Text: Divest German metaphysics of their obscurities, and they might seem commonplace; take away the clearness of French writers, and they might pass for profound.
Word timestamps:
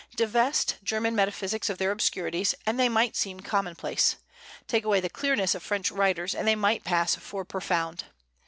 Divest 0.15 0.77
German 0.83 1.15
metaphysics 1.15 1.69
of 1.69 1.77
their 1.77 1.91
obscurities, 1.91 2.55
and 2.65 2.79
they 2.79 2.89
might 2.89 3.15
seem 3.15 3.41
commonplace; 3.41 4.15
take 4.67 4.83
away 4.83 4.99
the 4.99 5.09
clearness 5.11 5.53
of 5.53 5.61
French 5.61 5.91
writers, 5.91 6.33
and 6.33 6.47
they 6.47 6.55
might 6.55 6.83
pass 6.83 7.13
for 7.13 7.45
profound. 7.45 8.05